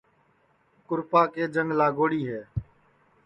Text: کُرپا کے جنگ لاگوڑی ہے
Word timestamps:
کُرپا 0.87 1.21
کے 1.33 1.43
جنگ 1.55 1.69
لاگوڑی 1.79 2.21
ہے 2.31 2.41